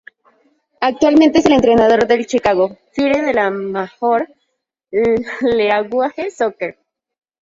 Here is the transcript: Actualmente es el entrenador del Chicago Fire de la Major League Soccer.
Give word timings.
Actualmente 0.79 1.37
es 1.37 1.45
el 1.45 1.51
entrenador 1.51 2.07
del 2.07 2.25
Chicago 2.25 2.75
Fire 2.91 3.23
de 3.23 3.35
la 3.35 3.51
Major 3.51 4.27
League 4.89 6.31
Soccer. 6.31 6.79